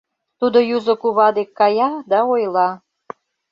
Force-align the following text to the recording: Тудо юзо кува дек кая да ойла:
Тудо 0.39 0.59
юзо 0.75 0.93
кува 1.01 1.27
дек 1.37 1.49
кая 1.59 1.89
да 2.11 2.19
ойла: 2.33 2.69